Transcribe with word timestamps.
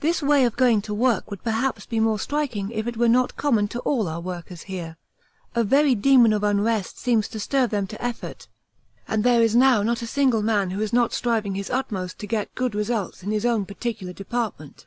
This 0.00 0.22
way 0.22 0.46
of 0.46 0.56
going 0.56 0.80
to 0.80 0.94
work 0.94 1.30
would 1.30 1.44
perhaps 1.44 1.84
be 1.84 2.00
more 2.00 2.18
striking 2.18 2.70
if 2.70 2.86
it 2.86 2.96
were 2.96 3.10
not 3.10 3.36
common 3.36 3.68
to 3.68 3.80
all 3.80 4.08
our 4.08 4.22
workers 4.22 4.62
here; 4.62 4.96
a 5.54 5.64
very 5.64 5.94
demon 5.94 6.32
of 6.32 6.42
unrest 6.42 6.96
seems 6.98 7.28
to 7.28 7.38
stir 7.38 7.66
them 7.66 7.86
to 7.88 8.02
effort 8.02 8.48
and 9.06 9.22
there 9.22 9.42
is 9.42 9.54
now 9.54 9.82
not 9.82 10.00
a 10.00 10.06
single 10.06 10.42
man 10.42 10.70
who 10.70 10.80
is 10.80 10.94
not 10.94 11.12
striving 11.12 11.56
his 11.56 11.68
utmost 11.68 12.18
to 12.20 12.26
get 12.26 12.54
good 12.54 12.74
results 12.74 13.22
in 13.22 13.32
his 13.32 13.44
own 13.44 13.66
particular 13.66 14.14
department. 14.14 14.86